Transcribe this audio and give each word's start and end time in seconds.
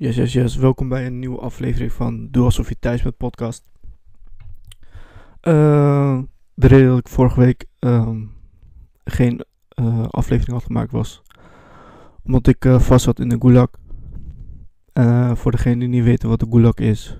Yes, 0.00 0.16
yes, 0.16 0.32
yes. 0.32 0.56
Welkom 0.56 0.88
bij 0.88 1.06
een 1.06 1.18
nieuwe 1.18 1.38
aflevering 1.38 1.92
van 1.92 2.28
Doe 2.30 2.44
Alsof 2.44 2.68
Je 2.68 2.78
Thuis 2.78 3.02
met 3.02 3.16
podcast. 3.16 3.70
Uh, 5.42 6.22
de 6.54 6.66
reden 6.66 6.88
dat 6.88 6.98
ik 6.98 7.08
vorige 7.08 7.40
week 7.40 7.66
uh, 7.80 8.10
geen 9.04 9.44
uh, 9.74 10.08
aflevering 10.08 10.52
had 10.52 10.64
gemaakt 10.64 10.90
was 10.90 11.22
omdat 12.22 12.46
ik 12.46 12.64
uh, 12.64 12.80
vast 12.80 13.04
zat 13.04 13.20
in 13.20 13.28
de 13.28 13.36
gulag. 13.38 13.68
voor 15.36 15.50
degenen 15.50 15.78
die 15.78 15.88
niet 15.88 16.04
weten 16.04 16.28
wat 16.28 16.40
de 16.40 16.46
gulag 16.50 16.74
is, 16.74 17.18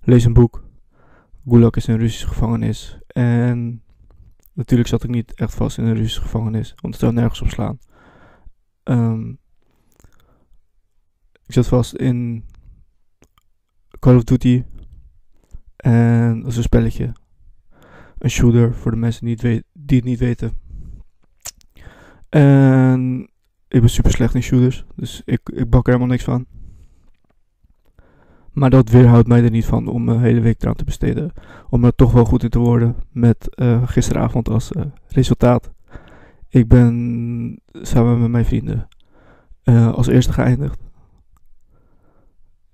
lees 0.00 0.24
een 0.24 0.32
boek. 0.32 0.64
Gulag 1.48 1.74
is 1.74 1.86
een 1.86 1.98
Russische 1.98 2.28
gevangenis. 2.28 2.98
En 3.06 3.82
natuurlijk 4.52 4.88
zat 4.88 5.04
ik 5.04 5.10
niet 5.10 5.34
echt 5.34 5.54
vast 5.54 5.78
in 5.78 5.84
een 5.84 5.94
Russische 5.94 6.20
gevangenis, 6.20 6.74
want 6.80 6.94
het 6.94 7.02
zou 7.02 7.12
nergens 7.12 7.42
op 7.42 7.48
slaan. 7.48 7.78
Um, 8.84 9.40
ik 11.52 11.58
zat 11.58 11.68
vast 11.68 11.94
in 11.94 12.44
Call 13.98 14.16
of 14.16 14.24
Duty. 14.24 14.64
En 15.76 16.40
dat 16.40 16.50
is 16.50 16.56
een 16.56 16.62
spelletje. 16.62 17.12
Een 18.18 18.30
shooter 18.30 18.74
voor 18.74 18.90
de 18.90 18.96
mensen 18.96 19.26
die 19.26 19.36
het, 19.40 19.64
die 19.72 19.96
het 19.96 20.06
niet 20.06 20.18
weten. 20.18 20.52
En 22.28 23.20
ik 23.68 23.80
ben 23.80 23.90
super 23.90 24.10
slecht 24.10 24.34
in 24.34 24.42
shooters. 24.42 24.84
Dus 24.96 25.22
ik, 25.24 25.40
ik 25.44 25.70
bak 25.70 25.86
er 25.86 25.92
helemaal 25.92 26.12
niks 26.12 26.24
van. 26.24 26.46
Maar 28.52 28.70
dat 28.70 28.88
weerhoudt 28.88 29.28
mij 29.28 29.44
er 29.44 29.50
niet 29.50 29.66
van 29.66 29.86
om 29.86 30.08
een 30.08 30.20
hele 30.20 30.40
week 30.40 30.62
eraan 30.62 30.74
te 30.74 30.84
besteden. 30.84 31.32
Om 31.68 31.84
er 31.84 31.94
toch 31.94 32.12
wel 32.12 32.24
goed 32.24 32.42
in 32.42 32.50
te 32.50 32.58
worden. 32.58 32.96
Met 33.10 33.48
uh, 33.54 33.88
gisteravond 33.88 34.48
als 34.48 34.72
uh, 34.72 34.82
resultaat. 35.08 35.72
Ik 36.48 36.68
ben 36.68 37.60
samen 37.72 38.20
met 38.20 38.30
mijn 38.30 38.44
vrienden 38.44 38.88
uh, 39.64 39.92
als 39.92 40.06
eerste 40.06 40.32
geëindigd 40.32 40.90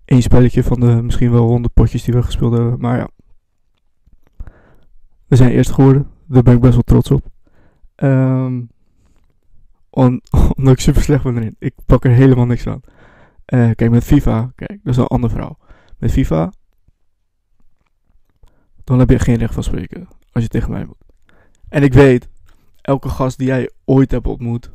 één 0.08 0.22
spelletje 0.22 0.64
van 0.64 0.80
de 0.80 1.02
misschien 1.02 1.30
wel 1.30 1.46
honderd 1.46 1.74
potjes 1.74 2.02
die 2.02 2.14
we 2.14 2.22
gespeeld 2.22 2.52
hebben. 2.52 2.80
Maar 2.80 2.98
ja, 2.98 3.08
we 5.26 5.36
zijn 5.36 5.50
eerst 5.50 5.70
geworden. 5.70 6.10
Daar 6.26 6.42
ben 6.42 6.54
ik 6.54 6.60
best 6.60 6.74
wel 6.74 6.82
trots 6.82 7.10
op. 7.10 7.26
Um, 7.96 8.70
on, 9.90 10.22
omdat 10.56 10.72
ik 10.72 10.80
super 10.80 11.02
slecht 11.02 11.22
ben 11.22 11.36
erin. 11.36 11.56
Ik 11.58 11.74
pak 11.86 12.04
er 12.04 12.10
helemaal 12.10 12.46
niks 12.46 12.66
aan. 12.66 12.80
Uh, 13.46 13.70
kijk, 13.74 13.90
met 13.90 14.04
FIFA, 14.04 14.52
kijk, 14.54 14.80
dat 14.82 14.92
is 14.92 14.96
een 14.96 15.06
andere 15.06 15.32
verhaal. 15.32 15.58
Met 15.98 16.10
FIFA, 16.10 16.52
dan 18.84 18.98
heb 18.98 19.10
je 19.10 19.18
geen 19.18 19.36
recht 19.36 19.54
van 19.54 19.62
spreken 19.62 20.08
als 20.32 20.42
je 20.42 20.48
tegen 20.48 20.70
mij 20.70 20.84
moet. 20.84 21.04
En 21.68 21.82
ik 21.82 21.92
weet, 21.92 22.28
elke 22.80 23.08
gast 23.08 23.38
die 23.38 23.46
jij 23.46 23.70
ooit 23.84 24.10
hebt 24.10 24.26
ontmoet, 24.26 24.70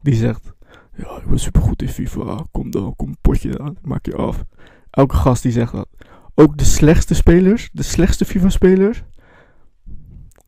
die 0.00 0.14
zegt, 0.14 0.52
ja, 0.96 1.16
ik 1.16 1.26
ben 1.26 1.38
super 1.38 1.62
goed 1.62 1.82
in 1.82 1.88
FIFA. 1.88 2.44
Kom 2.50 2.70
dan, 2.70 2.96
kom 2.96 3.08
een 3.08 3.18
potje 3.20 3.58
aan. 3.58 3.76
Maak 3.82 4.06
je 4.06 4.16
af. 4.16 4.44
Elke 4.90 5.16
gast 5.16 5.42
die 5.42 5.52
zegt 5.52 5.72
dat. 5.72 5.88
Ook 6.34 6.58
de 6.58 6.64
slechtste 6.64 7.14
spelers, 7.14 7.70
de 7.72 7.82
slechtste 7.82 8.24
FIFA-spelers, 8.24 9.04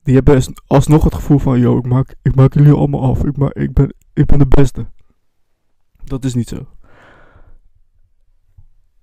die 0.02 0.14
hebben 0.14 0.54
alsnog 0.66 1.04
het 1.04 1.14
gevoel 1.14 1.38
van: 1.38 1.58
yo, 1.58 1.78
ik 1.78 1.86
maak, 1.86 2.14
ik 2.22 2.34
maak 2.34 2.54
jullie 2.54 2.72
allemaal 2.72 3.02
af. 3.02 3.24
Ik, 3.24 3.36
maak, 3.36 3.52
ik, 3.52 3.72
ben, 3.72 3.94
ik 4.12 4.26
ben 4.26 4.38
de 4.38 4.46
beste. 4.46 4.86
Dat 6.04 6.24
is 6.24 6.34
niet 6.34 6.48
zo. 6.48 6.66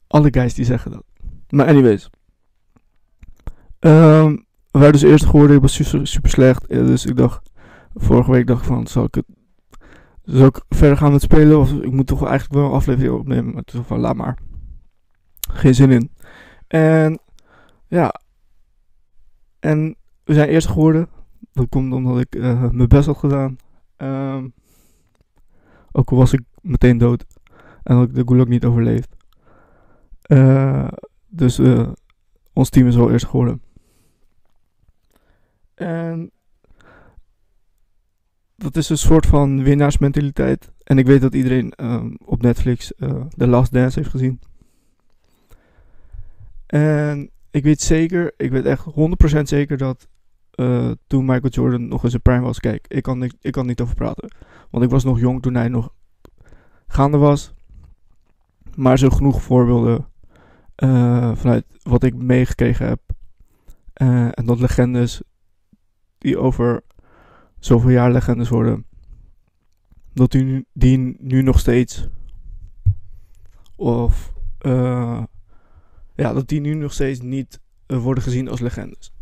Alle 0.08 0.28
guys 0.32 0.54
die 0.54 0.66
zeggen 0.66 0.92
dat. 0.92 1.04
Maar, 1.50 1.68
anyways. 1.68 2.10
Um, 3.80 4.46
we 4.72 4.80
waren 4.80 4.92
dus 4.92 5.02
eerst 5.02 5.26
geworden. 5.26 5.56
Ik 5.56 5.62
was 5.62 5.74
super, 5.74 6.08
super 6.08 6.30
slecht. 6.30 6.68
Dus 6.68 7.06
ik 7.06 7.18
dacht. 7.18 7.52
Vorige 7.94 8.32
week 8.32 8.48
dacht 8.48 8.62
ik 8.62 8.68
van: 8.68 8.88
zal 8.88 9.04
ik 9.04 9.16
het 9.16 9.26
zal 10.24 10.46
ik 10.46 10.64
verder 10.70 10.98
gaan 10.98 11.12
met 11.12 11.22
spelen? 11.22 11.60
Of 11.60 11.72
ik 11.72 11.92
moet 11.92 12.08
toch 12.08 12.26
eigenlijk 12.26 12.54
wel 12.54 12.66
een 12.66 12.76
aflevering 12.76 13.14
opnemen. 13.14 13.54
Maar 13.54 13.64
is 13.66 13.80
van 13.84 14.00
laat 14.00 14.16
maar. 14.16 14.38
Geen 15.40 15.76
zin 15.76 15.92
in. 15.92 16.12
En 16.68 17.20
ja. 17.88 18.22
En 19.60 19.96
we 20.24 20.34
zijn 20.34 20.50
eerst 20.50 20.68
geworden. 20.68 21.10
Dat 21.52 21.70
komt 21.70 21.94
omdat 21.94 22.20
ik 22.20 22.36
uh, 22.36 22.70
mijn 22.70 22.88
best 22.88 23.06
had 23.06 23.18
gedaan. 23.18 23.58
Um, 23.98 24.54
ook 25.92 26.12
al 26.12 26.18
was 26.18 26.34
ik 26.34 26.42
meteen 26.62 26.98
dood. 26.98 27.26
En 27.84 27.96
had 27.96 28.08
ik 28.08 28.16
de 28.16 28.24
gulag 28.26 28.48
niet 28.48 28.66
overleefd. 28.66 29.16
Uh, 30.28 30.88
dus 31.28 31.60
uh, 31.60 31.92
ons 32.54 32.70
team 32.70 32.88
is 32.88 32.96
wel 32.96 33.12
eerst 33.12 33.26
geworden. 33.26 33.62
En 35.74 36.32
dat 38.56 38.76
is 38.76 38.90
een 38.90 38.98
soort 38.98 39.26
van 39.26 39.64
winnaarsmentaliteit. 39.64 40.72
En 40.84 40.98
ik 40.98 41.06
weet 41.06 41.22
dat 41.22 41.34
iedereen 41.34 41.74
um, 41.78 42.18
op 42.26 42.42
Netflix 42.42 42.92
uh, 42.98 43.26
The 43.38 43.48
Last 43.48 43.72
Dance 43.72 44.00
heeft 44.00 44.12
gezien. 44.12 44.40
En 46.66 47.30
ik 47.52 47.64
weet 47.64 47.82
zeker, 47.82 48.34
ik 48.38 48.52
weet 48.52 48.66
echt 48.66 48.86
100% 49.38 49.42
zeker 49.42 49.78
dat 49.78 50.08
uh, 50.56 50.92
toen 51.08 51.26
Michael 51.26 51.50
Jordan 51.50 51.88
nog 51.88 52.04
in 52.04 52.10
zijn 52.10 52.22
prime 52.22 52.42
was. 52.42 52.60
Kijk, 52.60 52.86
ik 52.88 53.04
kan, 53.04 53.24
ik, 53.24 53.52
kan 53.52 53.66
niet 53.66 53.82
over 53.82 53.96
praten. 53.96 54.32
Want 54.70 54.84
ik 54.84 54.90
was 54.90 55.04
nog 55.04 55.20
jong 55.20 55.42
toen 55.42 55.56
hij 55.56 55.68
nog 55.68 55.94
gaande 56.88 57.18
was. 57.18 57.54
Maar 58.76 58.98
zo 58.98 59.10
genoeg 59.10 59.42
voorbeelden 59.42 60.08
uh, 60.84 61.36
vanuit 61.36 61.66
wat 61.82 62.04
ik 62.04 62.16
meegekregen 62.16 62.88
heb. 62.88 63.02
en 64.34 64.46
dat 64.46 64.60
legendes 64.60 65.22
die 66.18 66.38
over 66.38 66.84
zoveel 67.66 67.90
jaar 67.90 68.12
legendes 68.12 68.50
worden. 68.50 68.86
Dat 70.14 70.32
die, 70.74 71.18
nu 71.20 71.42
nog 71.42 71.60
steeds. 71.60 72.08
Of. 73.76 74.34
Uh, 74.62 75.24
ja, 76.16 76.34
dat 76.34 76.48
die 76.48 76.60
nu 76.60 76.74
nog 76.74 76.94
steeds 76.94 77.22
niet 77.22 77.60
uh, 77.88 77.98
worden 77.98 78.24
gezien 78.24 78.50
als 78.50 78.60
legendes. 78.60 79.14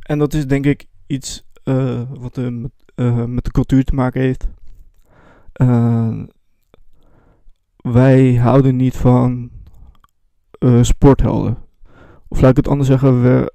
En 0.00 0.18
dat 0.18 0.34
is 0.34 0.46
denk 0.46 0.66
ik 0.66 0.86
iets 1.06 1.46
uh, 1.64 2.02
wat 2.18 2.36
met, 2.36 2.70
met, 3.26 3.44
de 3.44 3.50
cultuur 3.50 3.84
te 3.84 3.94
maken 3.94 4.20
heeft. 4.20 4.48
wij 7.76 8.34
houden 8.34 8.76
niet 8.76 8.96
van 8.96 9.50
sporthelden. 10.80 11.58
Of 12.28 12.40
laat 12.40 12.50
ik 12.50 12.56
het 12.56 12.68
anders 12.68 12.88
zeggen, 12.88 13.22
we, 13.22 13.52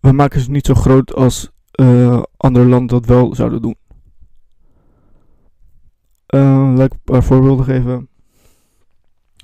we 0.00 0.12
maken 0.12 0.40
ze 0.40 0.50
niet 0.50 0.66
zo 0.66 0.74
groot 0.74 1.14
als 1.14 1.53
uh, 1.80 2.22
andere 2.36 2.86
dat 2.86 3.06
wel 3.06 3.34
zouden 3.34 3.62
doen. 3.62 3.76
Uh, 6.34 6.72
laat 6.76 6.86
ik 6.86 6.92
een 6.92 7.00
paar 7.04 7.22
voorbeelden 7.22 7.64
geven. 7.64 8.08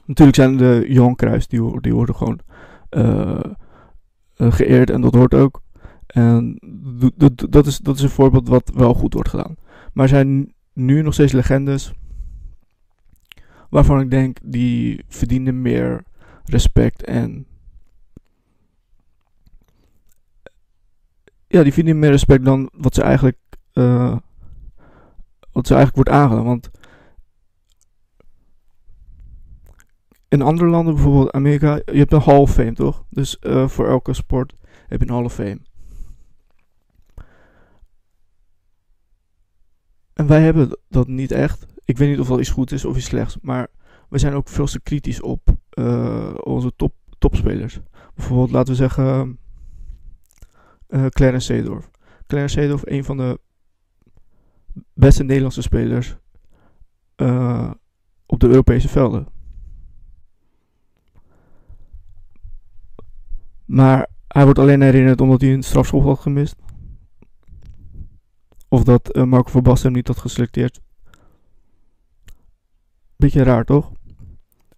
Natuurlijk 0.05 0.37
zijn 0.37 0.57
de 0.57 0.85
Johan 0.89 1.15
Cruijffs, 1.15 1.49
die, 1.49 1.81
die 1.81 1.95
worden 1.95 2.15
gewoon 2.15 2.41
uh, 2.91 3.41
geëerd 4.37 4.91
en 4.91 5.01
dat 5.01 5.15
hoort 5.15 5.35
ook. 5.35 5.63
En 6.07 6.59
dat 7.49 7.67
is, 7.67 7.79
dat 7.79 7.97
is 7.97 8.03
een 8.03 8.09
voorbeeld 8.09 8.49
wat 8.49 8.71
wel 8.75 8.95
goed 8.95 9.15
wordt 9.15 9.29
gedaan. 9.29 9.57
Maar 9.93 10.05
er 10.05 10.11
zijn 10.11 10.55
nu 10.73 11.03
nog 11.03 11.12
steeds 11.12 11.33
legendes 11.33 11.93
waarvan 13.71 14.01
ik 14.01 14.11
denk 14.11 14.39
die 14.43 15.05
verdienen 15.09 15.62
meer 15.62 16.03
respect 16.45 17.05
en 17.05 17.47
ja, 21.52 21.62
die 21.62 21.73
vinden 21.73 21.99
meer 21.99 22.11
respect 22.11 22.44
dan 22.44 22.70
wat 22.73 22.94
ze 22.94 23.02
eigenlijk, 23.02 23.38
uh, 23.73 24.17
wat 25.52 25.67
ze 25.67 25.75
eigenlijk 25.75 25.94
wordt 25.94 26.20
aangedaan. 26.23 26.44
Want 26.44 26.70
in 30.29 30.43
andere 30.43 30.69
landen, 30.69 30.94
bijvoorbeeld 30.94 31.32
Amerika, 31.32 31.75
je 31.75 31.99
hebt 31.99 32.12
een 32.12 32.20
Hall 32.20 32.38
of 32.38 32.52
Fame, 32.52 32.73
toch? 32.73 33.05
Dus 33.08 33.37
uh, 33.41 33.69
voor 33.69 33.88
elke 33.88 34.12
sport 34.12 34.55
heb 34.88 35.00
je 35.00 35.08
een 35.08 35.14
Hall 35.14 35.25
of 35.25 35.35
Fame. 35.35 35.61
En 40.12 40.26
wij 40.26 40.43
hebben 40.43 40.79
dat 40.88 41.08
niet 41.08 41.32
echt. 41.32 41.67
Ik 41.85 41.99
weet 41.99 42.08
niet 42.08 42.20
of 42.20 42.29
dat 42.29 42.38
iets 42.38 42.50
goed 42.50 42.73
is 42.73 42.85
of 42.85 42.97
iets 42.97 43.06
slechts, 43.06 43.38
maar 43.43 43.69
we 44.08 44.19
zijn 44.19 44.35
ook 44.35 44.49
veel 44.49 44.67
te 44.67 44.81
kritisch 44.81 45.20
op 45.20 45.49
uh, 45.75 46.35
onze 46.43 46.73
top, 46.76 46.94
topspelers. 47.19 47.81
Bijvoorbeeld, 48.14 48.50
laten 48.50 48.73
we 48.73 48.79
zeggen 48.79 49.38
uh, 50.90 51.06
Clarence 51.06 51.46
Seedorf. 51.46 51.90
Clarence 52.26 52.60
Seedorf, 52.60 52.82
een 52.84 53.04
van 53.04 53.16
de 53.16 53.40
beste 54.94 55.25
Nederlandse 55.25 55.62
spelers 55.62 56.16
uh, 57.16 57.70
op 58.26 58.40
de 58.40 58.48
Europese 58.48 58.88
velden. 58.88 59.28
Maar 63.64 64.08
hij 64.28 64.44
wordt 64.44 64.58
alleen 64.58 64.81
herinnerd 64.81 65.20
omdat 65.20 65.40
hij 65.40 65.52
een 65.52 65.62
strafschop 65.62 66.02
had 66.02 66.19
gemist. 66.19 66.56
Of 68.69 68.84
dat 68.84 69.16
uh, 69.16 69.25
Marco 69.25 69.50
van 69.50 69.62
Basten 69.62 69.87
hem 69.87 69.96
niet 69.96 70.06
had 70.06 70.19
geselecteerd. 70.19 70.81
Beetje 73.16 73.42
raar, 73.42 73.64
toch? 73.64 73.92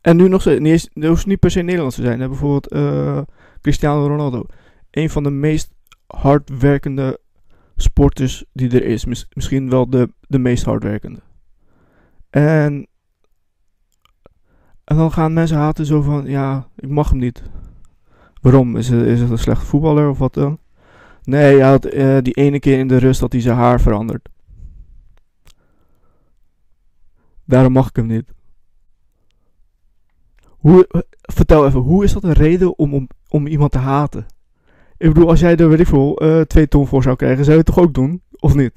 En 0.00 0.16
nu 0.16 0.28
nog 0.28 0.40
steeds, 0.40 0.60
niet, 0.60 1.04
hoeft 1.04 1.26
niet 1.26 1.38
per 1.38 1.50
se 1.50 1.60
Nederlands 1.60 1.96
te 1.96 2.02
zijn. 2.02 2.20
Hè? 2.20 2.28
Bijvoorbeeld 2.28 2.68
Cristiano 3.60 4.06
Ronaldo. 4.06 4.46
Een 4.90 5.10
van 5.10 5.22
de 5.22 5.30
meest 5.30 5.74
hardwerkende 6.16 7.20
sporters 7.76 8.44
die 8.52 8.70
er 8.70 8.84
is. 8.84 9.04
misschien 9.04 9.70
wel 9.70 9.90
de, 9.90 10.12
de 10.20 10.38
meest 10.38 10.64
hardwerkende. 10.64 11.20
En 12.30 12.86
En 14.84 14.96
dan 14.96 15.12
gaan 15.12 15.32
mensen 15.32 15.56
haten 15.56 15.86
zo 15.86 16.02
van, 16.02 16.24
ja, 16.26 16.68
ik 16.76 16.88
mag 16.88 17.08
hem 17.08 17.18
niet. 17.18 17.42
Waarom? 18.40 18.76
Is 18.76 18.88
het, 18.88 19.06
is 19.06 19.20
het 19.20 19.30
een 19.30 19.38
slechte 19.38 19.64
voetballer 19.66 20.08
of 20.08 20.18
wat 20.18 20.34
dan? 20.34 20.58
Nee, 21.22 21.58
hij 21.58 21.68
had 21.70 21.94
uh, 21.94 22.18
die 22.22 22.34
ene 22.34 22.58
keer 22.58 22.78
in 22.78 22.88
de 22.88 22.96
rust 22.96 23.20
dat 23.20 23.32
hij 23.32 23.40
zijn 23.40 23.56
haar 23.56 23.80
verandert. 23.80 24.28
Daarom 27.44 27.72
mag 27.72 27.88
ik 27.88 27.96
hem 27.96 28.06
niet. 28.06 28.32
Hoe, 30.46 31.04
vertel 31.20 31.66
even, 31.66 31.80
hoe 31.80 32.04
is 32.04 32.12
dat 32.12 32.24
een 32.24 32.32
reden 32.32 32.78
om, 32.78 32.94
om, 32.94 33.08
om 33.28 33.46
iemand 33.46 33.72
te 33.72 33.78
haten? 33.78 34.26
Ik 35.02 35.12
bedoel, 35.12 35.28
als 35.28 35.40
jij 35.40 35.56
er, 35.56 35.68
weet 35.68 35.80
ik 35.80 35.86
veel, 35.86 36.22
uh, 36.22 36.40
twee 36.40 36.68
ton 36.68 36.86
voor 36.86 37.02
zou 37.02 37.16
krijgen, 37.16 37.44
zou 37.44 37.50
je 37.50 37.62
het 37.62 37.74
toch 37.74 37.84
ook 37.84 37.94
doen? 37.94 38.22
Of 38.30 38.54
niet? 38.54 38.72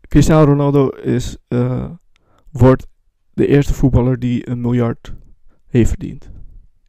Cristiano 0.00 0.44
Ronaldo 0.44 0.88
is, 0.88 1.36
uh, 1.48 1.90
wordt 2.50 2.86
de 3.32 3.46
eerste 3.46 3.74
voetballer 3.74 4.18
die 4.18 4.48
een 4.48 4.60
miljard 4.60 5.14
heeft 5.66 5.88
verdiend. 5.88 6.30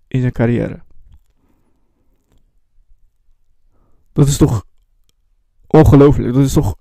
In 0.07 0.19
zijn 0.19 0.31
carrière. 0.31 0.83
Dat 4.13 4.27
is 4.27 4.37
toch 4.37 4.65
ongelooflijk. 5.67 6.33
Dat 6.33 6.43
is 6.43 6.53
toch 6.53 6.75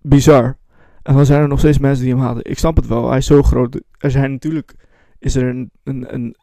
bizar. 0.00 0.58
En 1.02 1.14
dan 1.14 1.26
zijn 1.26 1.40
er 1.40 1.48
nog 1.48 1.58
steeds 1.58 1.78
mensen 1.78 2.04
die 2.04 2.14
hem 2.14 2.22
haten. 2.22 2.44
Ik 2.44 2.58
snap 2.58 2.76
het 2.76 2.86
wel. 2.86 3.08
Hij 3.08 3.18
is 3.18 3.26
zo 3.26 3.42
groot. 3.42 3.80
Er 3.98 4.10
zijn 4.10 4.30
natuurlijk 4.30 4.74
is 5.18 5.34
er 5.34 5.48
een, 5.48 5.70
een, 5.82 6.14
een, 6.14 6.36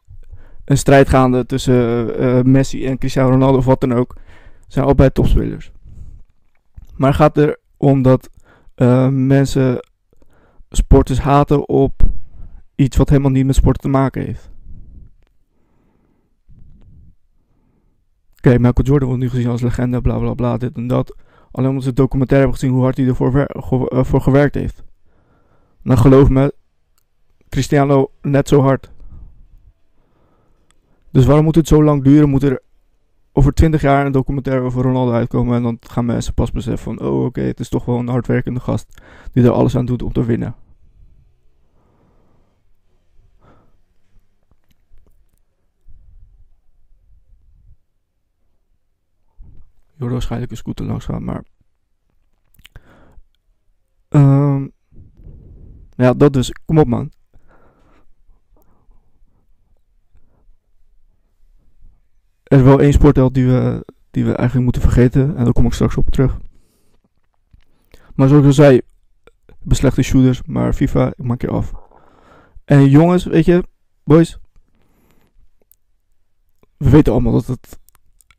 een 0.66 0.78
strijd 0.78 1.08
gaande 1.08 1.46
tussen 1.46 2.20
uh, 2.20 2.42
Messi 2.42 2.86
en 2.86 2.98
Cristiano 2.98 3.30
Ronaldo 3.30 3.58
of 3.58 3.64
wat 3.64 3.80
dan 3.80 3.92
ook. 3.92 4.16
Zijn 4.68 4.84
allebei 4.84 5.10
topspelers. 5.10 5.72
Maar 6.96 7.14
gaat 7.14 7.38
erom 7.38 8.02
dat 8.02 8.30
uh, 8.76 9.08
mensen 9.08 9.80
sporters 10.70 11.18
haten 11.18 11.68
op 11.68 12.02
iets 12.74 12.96
wat 12.96 13.08
helemaal 13.08 13.30
niet 13.30 13.46
met 13.46 13.54
sport 13.54 13.80
te 13.80 13.88
maken 13.88 14.24
heeft. 14.24 14.50
Oké, 18.36 18.48
okay, 18.48 18.56
Michael 18.56 18.86
Jordan 18.86 19.08
wordt 19.08 19.22
nu 19.22 19.30
gezien 19.30 19.48
als 19.48 19.60
legende, 19.60 20.00
bla 20.00 20.18
bla 20.18 20.34
bla, 20.34 20.56
dit 20.56 20.76
en 20.76 20.86
dat. 20.86 21.16
Alleen 21.50 21.68
omdat 21.68 21.82
ze 21.82 21.88
het 21.88 21.98
documentaire 21.98 22.46
hebben 22.46 22.60
gezien 22.60 22.74
hoe 22.76 22.84
hard 22.84 22.96
hij 22.96 23.06
ervoor 23.06 23.48
voor 24.06 24.20
gewerkt 24.20 24.54
heeft. 24.54 24.84
Nou, 25.82 25.98
geloof 25.98 26.28
me, 26.28 26.54
Cristiano 27.48 28.10
net 28.22 28.48
zo 28.48 28.60
hard. 28.60 28.90
Dus 31.16 31.24
waarom 31.24 31.44
moet 31.44 31.54
het 31.54 31.68
zo 31.68 31.84
lang 31.84 32.04
duren? 32.04 32.28
Moet 32.28 32.42
er 32.42 32.62
over 33.32 33.52
20 33.54 33.80
jaar 33.80 34.06
een 34.06 34.12
documentaire 34.12 34.64
over 34.64 34.82
Ronaldo 34.82 35.12
uitkomen 35.12 35.56
en 35.56 35.62
dan 35.62 35.76
gaan 35.80 36.04
mensen 36.04 36.34
pas 36.34 36.50
beseffen 36.50 36.96
van, 36.96 37.08
oh 37.08 37.24
oké, 37.24 37.40
het 37.40 37.60
is 37.60 37.68
toch 37.68 37.84
wel 37.84 37.98
een 37.98 38.08
hardwerkende 38.08 38.60
gast 38.60 39.02
die 39.32 39.44
er 39.44 39.50
alles 39.50 39.76
aan 39.76 39.86
doet 39.86 40.02
om 40.02 40.12
te 40.12 40.24
winnen. 40.24 40.54
Je 49.92 50.02
hoort 50.02 50.12
waarschijnlijk 50.12 50.50
een 50.50 50.56
scooter 50.56 50.86
langs 50.86 51.04
gaan, 51.04 51.24
maar... 51.24 51.44
Um, 54.08 54.72
ja, 55.94 56.14
dat 56.14 56.32
dus. 56.32 56.52
Kom 56.64 56.78
op, 56.78 56.86
man. 56.86 57.10
Er 62.46 62.58
is 62.58 62.64
wel 62.64 62.80
één 62.80 62.92
sportheld 62.92 63.34
die 63.34 63.46
we, 63.46 63.84
die 64.10 64.24
we 64.24 64.32
eigenlijk 64.32 64.64
moeten 64.64 64.82
vergeten. 64.82 65.36
En 65.36 65.44
daar 65.44 65.52
kom 65.52 65.66
ik 65.66 65.72
straks 65.72 65.96
op 65.96 66.10
terug. 66.10 66.38
Maar 68.14 68.28
zoals 68.28 68.42
ik 68.42 68.48
al 68.48 68.54
zei, 68.54 68.80
beslechte 69.60 70.02
shooters, 70.02 70.42
maar 70.42 70.72
FIFA, 70.72 71.08
ik 71.08 71.24
maak 71.24 71.40
je 71.40 71.48
af. 71.48 71.72
En 72.64 72.88
jongens, 72.88 73.24
weet 73.24 73.44
je, 73.44 73.64
boys. 74.04 74.38
We 76.76 76.90
weten 76.90 77.12
allemaal 77.12 77.32
dat 77.32 77.46
het 77.46 77.78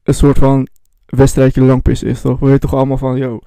een 0.04 0.14
soort 0.14 0.38
van 0.38 0.68
wedstrijdje 1.06 1.62
langpis 1.62 2.04
is, 2.04 2.22
toch? 2.22 2.40
We 2.40 2.46
weten 2.46 2.60
toch 2.60 2.74
allemaal 2.74 2.98
van, 2.98 3.18
yo, 3.18 3.40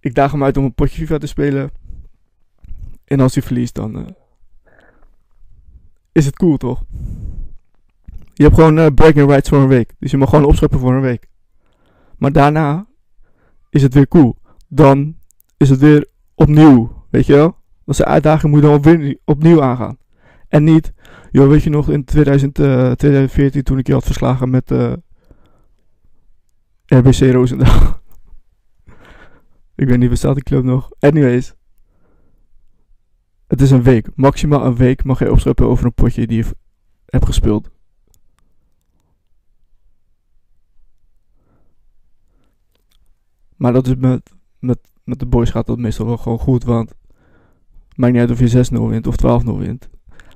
ik 0.00 0.14
daag 0.14 0.32
hem 0.32 0.44
uit 0.44 0.56
om 0.56 0.64
een 0.64 0.74
potje 0.74 0.96
FIFA 0.96 1.18
te 1.18 1.26
spelen. 1.26 1.70
En 3.04 3.20
als 3.20 3.34
hij 3.34 3.42
verliest, 3.42 3.74
dan 3.74 3.98
uh, 3.98 4.06
is 6.12 6.26
het 6.26 6.36
cool, 6.36 6.56
toch? 6.56 6.84
Je 8.40 8.46
hebt 8.46 8.58
gewoon 8.58 8.78
uh, 8.78 8.86
breaking 8.94 9.28
rights 9.28 9.48
voor 9.48 9.58
een 9.58 9.68
week. 9.68 9.94
Dus 9.98 10.10
je 10.10 10.16
mag 10.16 10.28
gewoon 10.28 10.44
opscheppen 10.44 10.78
voor 10.78 10.94
een 10.94 11.00
week. 11.00 11.28
Maar 12.18 12.32
daarna 12.32 12.86
is 13.70 13.82
het 13.82 13.94
weer 13.94 14.08
cool. 14.08 14.36
Dan 14.68 15.16
is 15.56 15.70
het 15.70 15.78
weer 15.78 16.08
opnieuw, 16.34 17.04
weet 17.10 17.26
je 17.26 17.32
wel? 17.32 17.56
Dat 17.84 17.94
is 17.94 18.02
uitdaging, 18.02 18.52
moet 18.52 18.62
je 18.62 18.66
dan 18.68 18.76
opnieuw, 18.76 19.14
opnieuw 19.24 19.62
aangaan. 19.62 19.98
En 20.48 20.64
niet, 20.64 20.92
joh, 21.30 21.48
weet 21.48 21.62
je 21.62 21.70
nog, 21.70 21.90
in 21.90 22.04
2000, 22.04 22.58
uh, 22.58 22.90
2014 22.90 23.62
toen 23.62 23.78
ik 23.78 23.86
je 23.86 23.92
had 23.92 24.04
verslagen 24.04 24.50
met 24.50 24.70
uh, 24.70 24.92
RBC 26.86 27.32
Roosendaal. 27.32 28.00
ik 29.76 29.88
weet 29.88 29.98
niet, 29.98 30.10
bestaat 30.10 30.34
die 30.34 30.44
club 30.44 30.64
nog? 30.64 30.90
Anyways. 30.98 31.54
Het 33.46 33.60
is 33.60 33.70
een 33.70 33.82
week. 33.82 34.08
Maximaal 34.14 34.64
een 34.64 34.76
week 34.76 35.04
mag 35.04 35.18
je 35.18 35.32
opscheppen 35.32 35.66
over 35.66 35.84
een 35.84 35.94
potje 35.94 36.26
die 36.26 36.36
je 36.36 36.50
hebt 37.06 37.26
gespeeld. 37.26 37.70
Maar 43.60 43.72
dat 43.72 43.86
is 43.86 43.94
met, 43.96 44.30
met, 44.58 44.78
met 45.04 45.18
de 45.18 45.26
boys 45.26 45.50
gaat 45.50 45.66
dat 45.66 45.78
meestal 45.78 46.06
wel 46.06 46.16
gewoon 46.16 46.38
goed. 46.38 46.64
Want 46.64 46.94
maakt 47.96 48.12
niet 48.12 48.20
uit 48.20 48.30
of 48.30 48.38
je 48.38 48.66
6-0 48.70 48.88
wint 48.88 49.06
of 49.06 49.42
12-0 49.44 49.58
wint. 49.58 49.88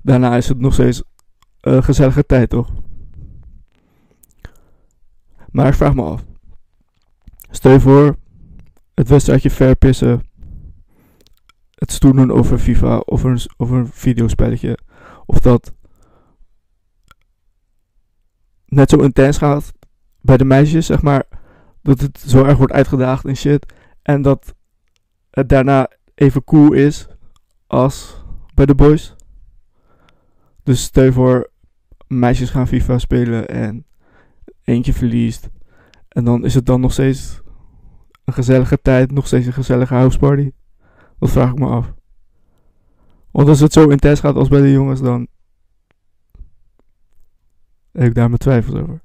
Daarna 0.03 0.37
is 0.37 0.49
het 0.49 0.59
nog 0.59 0.73
steeds 0.73 1.03
een 1.61 1.82
gezellige 1.82 2.26
tijd, 2.26 2.50
toch? 2.50 2.73
Maar 5.50 5.66
ik 5.66 5.75
vraag 5.75 5.95
me 5.95 6.02
af. 6.02 6.25
Stel 7.50 7.73
je 7.73 7.81
voor, 7.81 8.16
het 8.95 9.09
wedstrijdje 9.09 9.50
verpissen. 9.50 10.23
Het 11.75 11.93
stoer 11.93 12.14
doen 12.14 12.33
over 12.33 12.59
FIFA 12.59 12.99
of 12.99 13.23
een, 13.23 13.38
over 13.57 13.76
een 13.76 13.88
videospelletje. 13.88 14.78
Of 15.26 15.38
dat 15.38 15.75
net 18.66 18.90
zo 18.90 18.97
intens 18.97 19.38
gaat 19.38 19.73
bij 20.21 20.37
de 20.37 20.45
meisjes, 20.45 20.87
zeg 20.87 21.02
maar. 21.02 21.43
Dat 21.85 22.00
het 22.00 22.21
zo 22.21 22.45
erg 22.45 22.57
wordt 22.57 22.73
uitgedaagd 22.73 23.25
en 23.25 23.37
shit. 23.37 23.73
En 24.03 24.23
dat 24.23 24.55
het 25.31 25.49
daarna 25.49 25.88
even 26.14 26.45
cool 26.45 26.73
is 26.73 27.09
als 27.67 28.25
bij 28.55 28.67
de 28.67 28.75
boys. 28.75 29.14
Dus 30.62 30.83
stel 30.83 31.12
voor, 31.12 31.50
meisjes 32.07 32.50
gaan 32.50 32.69
FIFA 32.69 32.99
spelen 32.99 33.49
en 33.49 33.87
eentje 34.62 34.93
verliest. 34.93 35.49
En 36.09 36.25
dan 36.25 36.45
is 36.45 36.55
het 36.55 36.67
dan 36.67 36.81
nog 36.81 36.93
steeds 36.93 37.41
een 38.25 38.35
gezellige 38.35 38.81
tijd, 38.83 39.11
nog 39.11 39.26
steeds 39.26 39.47
een 39.47 39.53
gezellige 39.53 39.95
houseparty? 39.95 40.53
Dat 41.19 41.31
vraag 41.31 41.50
ik 41.50 41.59
me 41.59 41.67
af. 41.67 41.95
Want 43.31 43.49
als 43.49 43.61
het 43.61 43.73
zo 43.73 43.88
intens 43.88 44.21
gaat 44.21 44.37
als 44.37 44.49
bij 44.49 44.61
de 44.61 44.73
jongens, 44.73 45.00
dan 45.00 45.26
heb 47.93 48.07
ik 48.07 48.14
daar 48.14 48.29
mijn 48.29 48.38
twijfels 48.38 48.81
over. 48.81 49.03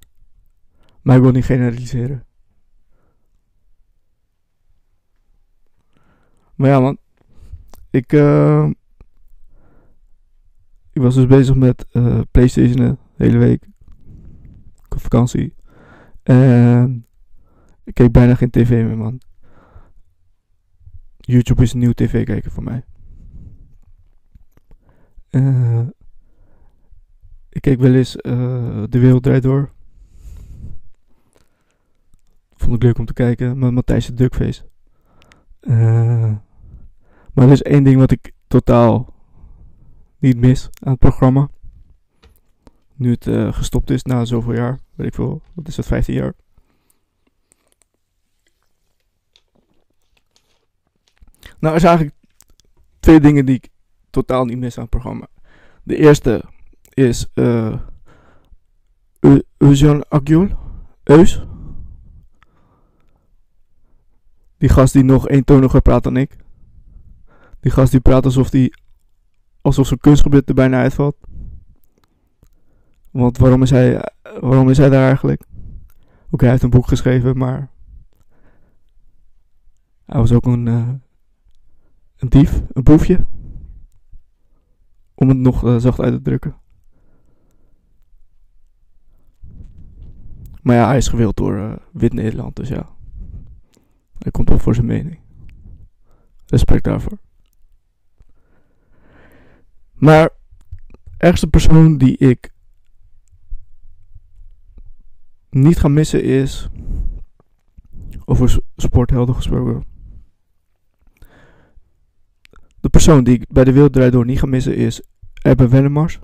Maar 1.01 1.15
ik 1.15 1.21
wil 1.21 1.31
niet 1.31 1.45
generaliseren. 1.45 2.27
Maar 6.59 6.69
ja, 6.69 6.79
man. 6.79 6.97
Ik, 7.89 8.13
uh, 8.13 8.69
ik 10.91 11.01
was 11.01 11.15
dus 11.15 11.25
bezig 11.25 11.55
met 11.55 11.85
uh, 11.91 12.19
PlayStation 12.31 12.75
de 12.75 12.97
hele 13.15 13.37
week. 13.37 13.63
Ik 14.75 14.85
had 14.89 15.01
vakantie. 15.01 15.53
En 16.23 17.07
ik 17.83 17.93
keek 17.93 18.11
bijna 18.11 18.35
geen 18.35 18.49
tv 18.49 18.69
meer, 18.69 18.97
man. 18.97 19.21
YouTube 21.17 21.61
is 21.61 21.73
een 21.73 21.79
nieuw 21.79 21.93
tv 21.93 22.25
kijken 22.25 22.51
voor 22.51 22.63
mij. 22.63 22.83
Uh, 25.29 25.87
ik 27.49 27.61
keek 27.61 27.79
wel 27.79 27.93
eens 27.93 28.11
De 28.11 28.87
Wereld 28.89 29.23
Draait 29.23 29.43
Door. 29.43 29.71
Vond 32.53 32.75
ik 32.75 32.83
leuk 32.83 32.97
om 32.97 33.05
te 33.05 33.13
kijken. 33.13 33.59
Met 33.59 33.71
Matthijs 33.71 34.05
de 34.05 34.13
Duckface. 34.13 34.67
Uh, 35.61 36.35
maar 37.39 37.47
er 37.47 37.53
is 37.53 37.61
één 37.61 37.83
ding 37.83 37.97
wat 37.97 38.11
ik 38.11 38.31
totaal 38.47 39.13
niet 40.17 40.37
mis 40.37 40.69
aan 40.79 40.91
het 40.91 40.99
programma. 40.99 41.49
Nu 42.95 43.11
het 43.11 43.25
uh, 43.25 43.53
gestopt 43.53 43.89
is 43.89 44.03
na 44.03 44.25
zoveel 44.25 44.53
jaar. 44.53 44.79
Weet 44.95 45.07
ik 45.07 45.13
veel. 45.13 45.41
Wat 45.53 45.67
is 45.67 45.75
dat? 45.75 45.85
15 45.85 46.13
jaar. 46.13 46.33
Nou, 51.59 51.73
er 51.73 51.79
zijn 51.79 51.97
eigenlijk 51.97 52.15
twee 52.99 53.19
dingen 53.19 53.45
die 53.45 53.55
ik 53.55 53.69
totaal 54.09 54.45
niet 54.45 54.57
mis 54.57 54.75
aan 54.75 54.81
het 54.81 54.91
programma. 54.91 55.27
De 55.83 55.95
eerste 55.95 56.43
is 56.93 57.27
uh, 57.33 57.79
Eugène 59.57 60.05
Agiol. 60.09 60.47
Eus. 61.03 61.45
Die 64.57 64.69
gast 64.69 64.93
die 64.93 65.03
nog 65.03 65.27
eentoniger 65.27 65.81
praat 65.81 66.03
dan 66.03 66.17
ik. 66.17 66.37
Die 67.59 67.71
gast 67.71 67.91
die 67.91 67.99
praat 67.99 68.25
alsof 68.25 68.51
hij 68.51 68.73
alsof 69.61 69.87
zijn 69.87 69.99
kunstgebied 69.99 70.49
er 70.49 70.55
bijna 70.55 70.81
uitvalt. 70.81 71.15
Want 73.11 73.37
waarom 73.37 73.61
is 73.61 73.69
hij, 73.69 74.11
waarom 74.39 74.69
is 74.69 74.77
hij 74.77 74.89
daar 74.89 75.05
eigenlijk? 75.05 75.43
Oké, 76.29 76.43
hij 76.43 76.49
heeft 76.49 76.63
een 76.63 76.69
boek 76.69 76.87
geschreven, 76.87 77.37
maar 77.37 77.69
hij 80.05 80.19
was 80.19 80.31
ook 80.31 80.45
een, 80.45 80.65
uh, 80.65 80.89
een 82.17 82.29
dief, 82.29 82.61
een 82.73 82.83
boefje. 82.83 83.25
Om 85.15 85.29
het 85.29 85.37
nog 85.37 85.63
uh, 85.63 85.77
zacht 85.77 85.99
uit 85.99 86.13
te 86.13 86.21
drukken. 86.21 86.55
Maar 90.61 90.75
ja, 90.75 90.87
hij 90.87 90.97
is 90.97 91.07
gewild 91.07 91.37
door 91.37 91.55
uh, 91.55 91.73
Wit-Nederland, 91.91 92.55
dus 92.55 92.69
ja. 92.69 92.89
Hij 94.17 94.31
komt 94.31 94.49
op 94.49 94.61
voor 94.61 94.75
zijn 94.75 94.85
mening. 94.85 95.19
Respect 96.45 96.83
daarvoor. 96.83 97.17
Maar 99.99 100.29
ergste 101.17 101.47
persoon 101.47 101.97
die 101.97 102.17
ik 102.17 102.51
niet 105.49 105.79
ga 105.79 105.87
missen 105.87 106.23
is. 106.23 106.69
Over 108.25 108.59
sporthelden 108.75 109.35
gesproken. 109.35 109.83
De 112.79 112.89
persoon 112.89 113.23
die 113.23 113.35
ik 113.35 113.45
bij 113.49 113.63
de 113.63 113.71
Wereld 113.71 114.11
Door 114.11 114.25
niet 114.25 114.39
ga 114.39 114.45
missen 114.45 114.75
is 114.75 115.01
Erben 115.33 115.69
Wennemars. 115.69 116.19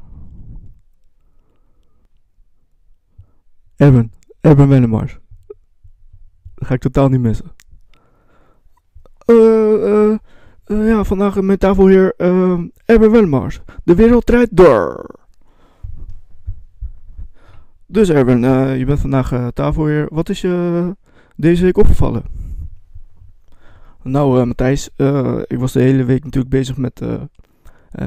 Erben, 3.76 4.14
Erben 4.42 4.68
Wennemars. 4.68 5.20
Ga 6.56 6.74
ik 6.74 6.82
totaal 6.82 7.10
niet 7.10 7.22
missen. 7.22 7.52
Eh, 9.26 9.36
uh, 9.36 10.10
uh, 10.10 10.18
ja, 10.66 11.04
vandaag 11.04 11.42
met 11.42 11.60
tafelheer 11.60 12.14
uh, 12.18 12.60
Erben 12.86 13.12
Wennemars. 13.12 13.62
De 13.84 13.96
wereld 13.96 14.26
draait 14.26 14.50
door. 14.52 15.10
Dus 17.86 18.10
Erben, 18.10 18.44
uh, 18.44 18.78
je 18.78 18.86
bent 18.86 19.00
vandaag 19.00 19.32
uh, 19.32 19.48
tafelheer. 19.48 20.08
Wat 20.10 20.30
is 20.30 20.42
je 20.42 20.96
deze 21.36 21.64
week 21.64 21.78
opgevallen? 21.78 22.24
Nou, 24.02 24.46
Matthijs, 24.46 24.90
ik 25.48 25.60
was 25.60 25.72
de 25.72 25.82
hele 25.82 26.04
week 26.04 26.24
natuurlijk 26.24 26.54
bezig 26.54 26.78
met, 26.78 27.02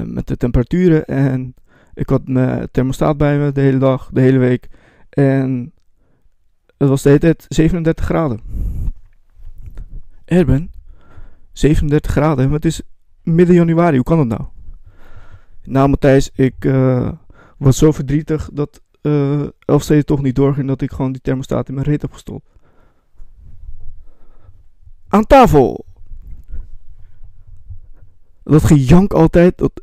met 0.05 0.27
de 0.27 0.37
temperaturen. 0.37 1.05
En 1.05 1.53
ik 1.93 2.09
had 2.09 2.27
mijn 2.27 2.67
thermostaat 2.71 3.17
bij 3.17 3.37
me 3.37 3.51
de 3.51 3.61
hele 3.61 3.77
dag, 3.77 4.09
de 4.13 4.21
hele 4.21 4.37
week. 4.37 4.67
En 5.09 5.73
het 6.77 6.89
was 6.89 7.01
de 7.01 7.09
hele 7.09 7.21
tijd 7.21 7.45
37 7.47 8.05
graden. 8.05 8.39
Erben, 10.25 10.71
37 11.59 12.11
graden, 12.11 12.45
maar 12.45 12.55
het 12.55 12.65
is 12.65 12.81
midden 13.23 13.55
januari, 13.55 13.95
hoe 13.95 14.05
kan 14.05 14.17
dat 14.17 14.39
nou? 14.39 14.49
Nou, 15.63 15.89
Matthijs, 15.89 16.31
ik 16.33 16.55
was 17.57 17.77
zo 17.77 17.91
verdrietig 17.91 18.49
dat 18.53 18.81
uh, 19.01 19.47
toch 20.05 20.21
niet 20.21 20.35
doorging 20.35 20.67
dat 20.67 20.81
ik 20.81 20.91
gewoon 20.91 21.11
die 21.11 21.21
thermostaat 21.21 21.67
in 21.67 21.73
mijn 21.73 21.85
reet 21.85 22.01
heb 22.01 22.13
gestopt. 22.13 22.49
Aan 25.07 25.25
tafel! 25.25 25.85
Dat 28.43 28.63
gejank 28.63 29.13
altijd. 29.13 29.57
Dat, 29.57 29.81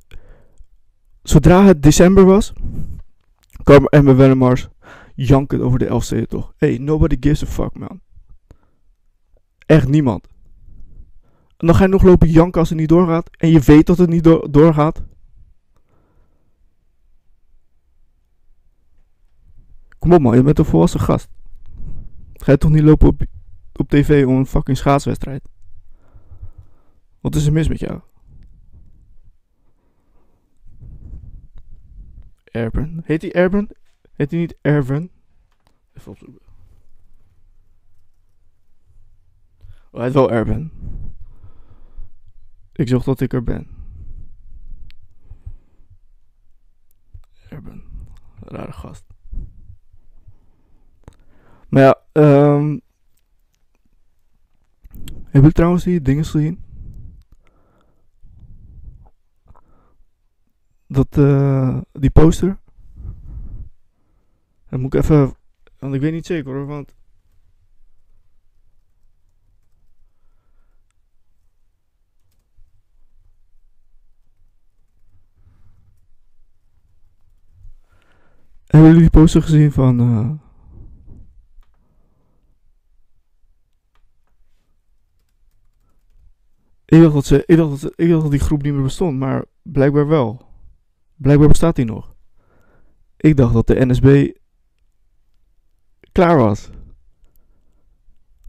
zodra 1.23 1.65
het 1.65 1.83
december 1.83 2.25
was, 2.25 2.53
kwam 3.63 3.87
Emma 3.87 4.15
Wennemars 4.15 4.69
janken 5.15 5.61
over 5.61 5.79
de 5.79 5.87
Elfsteden 5.87 6.29
toch. 6.29 6.53
Hey, 6.57 6.79
nobody 6.79 7.17
gives 7.21 7.43
a 7.43 7.47
fuck, 7.47 7.79
man. 7.79 8.01
Echt 9.67 9.89
niemand. 9.89 10.29
En 11.57 11.67
dan 11.67 11.77
ga 11.77 11.83
je 11.83 11.89
nog 11.89 12.03
lopen 12.03 12.29
janken 12.29 12.61
als 12.61 12.69
het 12.69 12.79
niet 12.79 12.89
doorgaat. 12.89 13.31
En 13.37 13.49
je 13.49 13.61
weet 13.61 13.87
dat 13.87 13.99
het 13.99 14.09
niet 14.09 14.25
do 14.25 14.49
doorgaat. 14.51 15.03
Kom 19.99 20.13
op 20.13 20.21
man, 20.21 20.37
je 20.37 20.43
bent 20.43 20.59
een 20.59 20.65
volwassen 20.65 21.01
gast. 21.01 21.29
Ga 22.33 22.53
je 22.53 22.59
toch 22.59 22.71
niet 22.71 22.83
lopen 22.83 23.09
op, 23.09 23.23
op 23.73 23.89
tv 23.89 24.27
om 24.27 24.37
een 24.37 24.47
fucking 24.47 24.77
schaatswedstrijd? 24.77 25.43
Wat 27.21 27.35
is 27.35 27.47
er 27.47 27.53
mis 27.53 27.69
met 27.69 27.81
jou? 27.81 28.01
Erben. 32.45 33.03
Heet 33.05 33.23
hij 33.23 33.33
Erben? 33.33 33.69
Heet 34.13 34.31
hij 34.31 34.41
niet 34.41 34.57
Erben? 34.61 35.11
Even 35.93 36.11
opzoeken. 36.11 36.41
Oh, 39.91 39.93
hij 39.93 40.05
heet 40.05 40.15
wel 40.15 40.31
Erben. 40.31 40.73
Ik 42.77 42.89
zocht 42.89 43.05
dat 43.05 43.21
ik 43.21 43.33
er 43.33 43.43
ben. 43.43 43.69
Erben. 47.49 47.83
Rare 48.41 48.73
gast. 48.73 49.05
Maar 51.69 51.83
ja, 51.83 52.01
um, 52.13 52.81
heb 55.25 55.45
je 55.45 55.53
trouwens 55.53 55.85
die 55.85 56.03
dingen 56.03 56.25
gezien? 56.25 56.65
Dat, 60.87 61.17
uh, 61.17 61.81
die 61.93 62.11
poster. 62.11 62.59
Dan 64.69 64.81
moet 64.81 64.95
ik 64.95 65.03
even, 65.03 65.35
want 65.79 65.95
ik 65.95 66.01
weet 66.01 66.13
niet 66.13 66.27
zeker 66.27 66.53
hoor, 66.53 66.67
want... 66.67 66.96
Hebben 78.77 78.95
jullie 78.95 79.11
die 79.11 79.21
poster 79.21 79.43
gezien 79.43 79.73
van... 79.73 80.01
Uh, 80.01 80.31
Ik 86.85 87.01
dacht, 87.01 87.15
dat 87.15 87.27
ze, 87.27 87.43
ik, 87.47 87.57
dacht 87.57 87.81
dat, 87.81 87.93
ik 87.97 88.09
dacht 88.09 88.23
dat 88.23 88.31
die 88.31 88.41
groep 88.41 88.63
niet 88.63 88.73
meer 88.73 88.83
bestond, 88.83 89.19
maar 89.19 89.45
blijkbaar 89.63 90.07
wel. 90.07 90.43
Blijkbaar 91.15 91.49
bestaat 91.49 91.77
die 91.77 91.85
nog. 91.85 92.15
Ik 93.17 93.37
dacht 93.37 93.53
dat 93.53 93.67
de 93.67 93.87
NSB 93.87 94.33
klaar 96.13 96.37
was. 96.37 96.71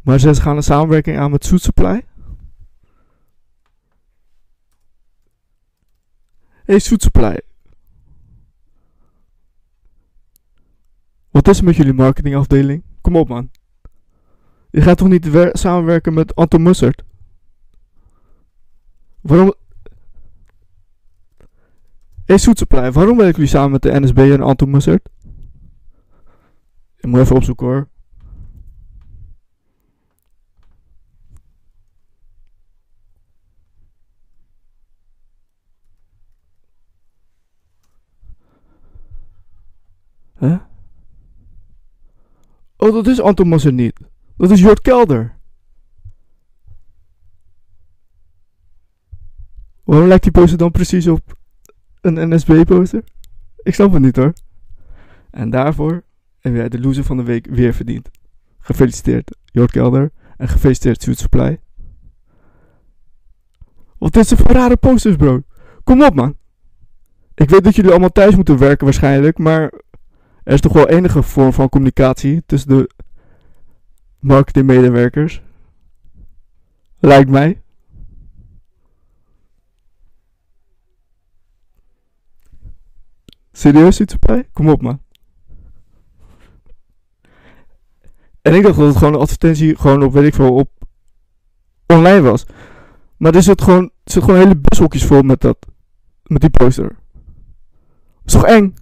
Maar 0.01 0.19
ze 0.19 0.36
gaan 0.36 0.55
een 0.55 0.63
samenwerking 0.63 1.17
aan 1.17 1.31
met 1.31 1.46
Soet 1.46 1.62
Supply. 1.62 2.05
Hey 6.63 6.79
Soet 6.79 7.01
Supply. 7.01 7.47
Wat 11.38 11.48
is 11.48 11.58
er 11.58 11.63
met 11.63 11.75
jullie 11.75 11.94
marketingafdeling? 11.94 12.84
Kom 13.01 13.15
op 13.15 13.27
man. 13.27 13.50
Je 14.70 14.82
gaat 14.82 14.98
toch 14.98 15.08
niet 15.08 15.50
samenwerken 15.51 16.13
met 16.13 16.36
Anton 16.36 16.62
Mussert? 16.62 17.03
Waarom... 19.22 19.53
Hey 22.25 22.38
Supply, 22.38 22.91
waarom 22.91 23.17
werken 23.17 23.36
jullie 23.36 23.50
samen 23.50 23.72
met 23.72 23.82
de 23.82 24.00
NSB 24.00 24.17
en 24.17 24.41
Anton 24.41 24.70
Mussert? 24.70 25.10
Ik 26.96 27.06
moet 27.06 27.20
even 27.20 27.36
opzoeken 27.36 27.65
hoor. 27.65 27.88
Oh, 42.88 42.94
dat 42.94 43.08
is 43.08 43.22
Anton 43.22 43.50
Mussert 43.50 43.74
niet. 43.74 44.00
Dat 44.38 44.51
is 44.51 44.60
Jort 44.60 44.82
Kelder. 44.82 45.36
Waarom 49.84 50.08
lijkt 50.08 50.24
die 50.24 50.32
poster 50.32 50.58
dan 50.58 50.72
precies 50.72 51.08
op 51.08 51.36
een 52.01 52.29
NSB-poster? 52.29 53.03
Ik 53.63 53.74
snap 53.74 53.94
het 53.94 54.01
niet 54.01 54.15
hoor. 54.15 54.34
En 55.29 55.50
daarvoor 55.50 56.03
heb 56.39 56.53
jij 56.53 56.70
de 56.70 56.79
loser 56.79 57.03
van 57.03 57.17
de 57.17 57.24
week 57.24 57.48
weer 57.50 57.74
verdiend. 57.74 58.10
Gefeliciteerd, 58.58 59.38
Jort 59.46 59.72
Kelder. 59.72 60.12
En 60.38 60.48
gefeliciteerd, 60.48 61.01
Suit 61.01 61.17
Supply. 61.17 61.60
Wat 63.98 64.15
is 64.15 64.32
er 64.32 64.38
voor 64.38 64.51
rare 64.51 64.77
posters, 64.77 65.15
bro? 65.15 65.41
Kom 65.84 66.03
op, 66.03 66.15
man. 66.15 66.36
Ik 67.36 67.50
weet 67.50 67.63
dat 67.63 67.75
jullie 67.75 67.91
allemaal 67.91 68.10
thuis 68.10 68.36
moeten 68.36 68.58
werken 68.58 68.86
waarschijnlijk, 68.86 69.38
maar 69.38 69.72
er 70.48 70.54
is 70.54 70.62
toch 70.62 70.74
wel 70.74 70.88
enige 70.88 71.24
vorm 71.24 71.54
van 71.54 71.70
communicatie 71.70 72.44
tussen 72.46 72.70
de 72.70 72.89
marketingmedewerkers. 74.20 75.42
Lijkt 77.00 77.30
mij. 77.30 77.62
Serieus 83.51 84.00
iets 84.00 84.13
erbij? 84.13 84.50
Kom 84.54 84.70
op, 84.70 84.82
man. 84.82 85.01
En 88.42 88.54
ik 88.54 88.63
dacht 88.63 88.77
dat 88.77 88.88
het 88.88 88.98
gewoon 88.98 89.13
een 89.13 89.20
advertentie 89.20 89.75
gewoon 89.75 90.04
op, 90.04 90.13
weet 90.13 90.27
ik 90.27 90.34
veel, 90.34 90.54
op 90.56 90.70
online 91.86 92.22
was. 92.22 92.46
Maar 93.18 93.36
er 93.36 93.44
zit 93.44 93.62
gewoon, 93.62 93.92
zit 94.04 94.24
gewoon 94.24 94.39
hele 94.39 94.58
bushokjes 94.58 95.06
vol 95.06 95.22
met 95.22 95.42
dat, 95.42 95.58
met 96.24 96.42
die 96.42 96.50
poster. 96.50 96.96
Is 98.25 98.32
toch 98.32 98.46
eng? 98.46 98.75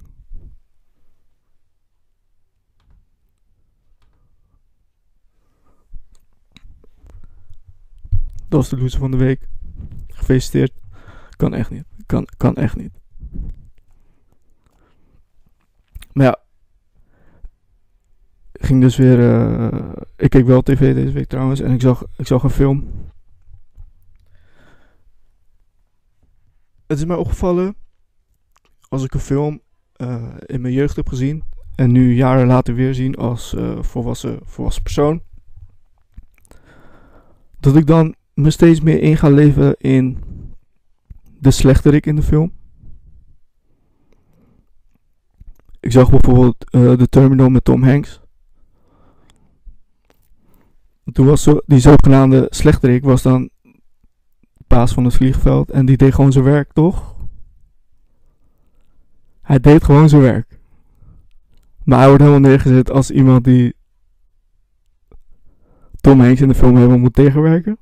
Dat 8.56 8.70
was 8.70 8.80
de 8.80 8.84
loser 8.84 9.00
van 9.00 9.12
de 9.12 9.18
week. 9.18 9.48
Gefeliciteerd. 10.08 10.72
Kan 11.36 11.54
echt 11.54 11.70
niet. 11.70 11.84
Kan, 12.06 12.28
kan 12.38 12.56
echt 12.56 12.76
niet. 12.76 12.92
Maar 16.14 16.26
ja. 16.26 16.40
Ging 18.54 18.82
dus 18.82 18.96
weer. 18.96 19.20
eh, 19.20 19.92
ik 20.16 20.30
keek 20.30 20.46
wel 20.46 20.62
tv 20.62 20.94
deze 20.94 21.12
week 21.12 21.28
trouwens. 21.28 21.60
En 21.60 21.72
ik 21.72 21.82
zag, 21.82 22.04
ik 22.18 22.28
zag 22.28 22.44
een 22.44 22.50
film. 22.50 22.92
Het 26.88 26.98
is 26.98 27.06
mij 27.06 27.18
opgevallen. 27.18 27.76
Als 28.88 29.04
ik 29.04 29.14
een 29.14 29.20
film 29.20 29.62
eh, 29.94 30.34
in 30.46 30.62
mijn 30.62 30.74
jeugd 30.74 30.96
heb 30.96 31.08
gezien. 31.08 31.44
En 31.76 31.92
nu 31.92 32.14
jaren 32.14 32.48
later 32.48 32.76
weer 32.76 32.94
zien 32.94 33.16
als 33.16 33.56
eh, 33.56 33.82
volwassen, 33.82 34.40
volwassen 34.44 34.84
persoon. 34.84 35.22
Dat 37.60 37.76
ik 37.76 37.88
dan 37.88 38.16
me 38.36 38.50
steeds 38.50 38.82
meer 38.82 39.02
in 39.02 39.18
ga 39.18 39.30
leven 39.30 39.76
in 39.78 40.24
de 41.40 41.52
slechterik 41.52 42.06
in 42.06 42.16
de 42.16 42.22
film. 42.22 42.52
Ik 45.80 45.92
zag 45.92 46.10
bijvoorbeeld 46.10 46.70
eh 46.70 46.94
The 46.94 47.10
Terminal 47.10 47.50
met 47.50 47.64
Tom 47.64 47.84
Hanks. 47.84 48.22
Toen 51.12 51.26
was 51.26 51.44
zo, 51.44 51.60
die 51.66 51.80
zogenaamde 51.80 52.48
slechterik 52.50 53.04
was 53.04 53.22
dan 53.22 53.50
baas 54.68 54.94
van 54.94 55.06
het 55.06 55.14
vliegveld 55.14 55.72
en 55.72 55.86
die 55.86 55.98
deed 55.98 56.14
gewoon 56.14 56.32
zijn 56.32 56.44
werk, 56.44 56.74
toch? 56.74 57.16
Hij 59.42 59.60
deed 59.60 59.84
gewoon 59.84 60.10
zijn 60.10 60.22
werk. 60.22 60.60
Maar 61.84 61.98
hij 61.98 62.08
wordt 62.08 62.24
helemaal 62.24 62.50
neergezet 62.50 62.92
als 62.92 63.12
iemand 63.12 63.44
die 63.44 63.76
Tom 66.02 66.22
Hanks 66.22 66.42
in 66.42 66.48
de 66.48 66.56
film 66.56 66.76
helemaal 66.76 66.98
moet 66.98 67.14
tegenwerken. 67.14 67.78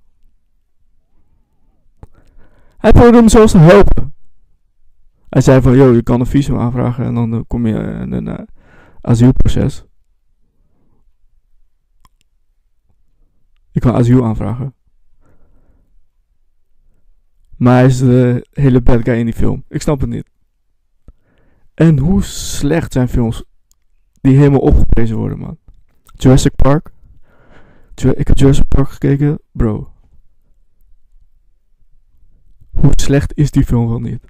Hij 2.84 2.92
probeerde 2.92 3.18
hem 3.18 3.30
zelfs 3.30 3.52
te 3.52 3.58
helpen. 3.58 4.13
Hij 5.30 5.42
zei 5.42 5.62
van, 5.62 5.75
joh, 5.75 5.94
je 5.94 6.04
kan 6.04 6.20
een 6.20 6.25
visum 6.25 6.58
aanvragen 6.58 7.06
en 7.06 7.13
dan 7.13 7.34
eh, 7.34 7.40
kom 7.48 7.68
je 7.68 7.74
in 7.74 8.12
een 8.12 8.28
eh, 8.28 8.46
asielproces. 9.02 9.86
Je 13.72 13.80
kan 13.80 13.94
asiel 13.94 14.25
aanvragen. 14.25 14.75
Maar 17.58 17.74
hij 17.74 17.86
is 17.86 17.98
de 17.98 18.48
hele 18.52 18.82
bad 18.82 19.04
guy 19.04 19.18
in 19.18 19.25
die 19.25 19.34
film. 19.34 19.63
Ik 19.68 19.82
snap 19.82 20.00
het 20.00 20.10
niet. 20.10 20.30
En 21.74 21.98
hoe 21.98 22.24
slecht 22.24 22.94
zijn 22.94 23.10
films 23.10 23.44
die 24.22 24.38
helemaal 24.38 24.60
opgeprezen 24.60 25.18
worden, 25.18 25.40
man. 25.40 25.58
Jurassic 26.04 26.56
Park. 26.56 26.91
Ik 27.96 28.28
heb 28.28 28.38
Jurassic 28.38 28.67
Park 28.67 28.89
gekeken, 28.89 29.39
bro. 29.52 29.92
Hoe 32.74 32.92
slecht 32.96 33.38
is 33.38 33.52
die 33.52 33.66
film 33.66 33.88
wel 33.88 34.00
niet? 34.00 34.26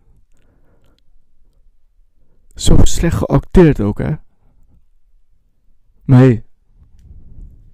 Zo 2.55 2.77
slecht 2.83 3.17
geacteerd 3.17 3.81
ook, 3.81 3.97
hè? 3.97 4.15
Maar 6.03 6.19
hey, 6.19 6.45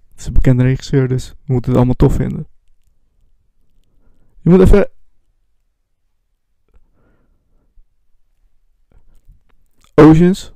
het 0.10 0.20
is 0.20 0.32
bekende 0.32 0.64
regisseur, 0.64 1.08
dus 1.08 1.30
we 1.30 1.54
moeten 1.54 1.70
het 1.72 1.78
allemaal 1.78 1.96
tof 1.96 2.14
vinden. 2.14 2.48
Je 4.42 4.50
moet 4.50 4.60
even. 4.60 4.90
Oceans, 9.94 10.54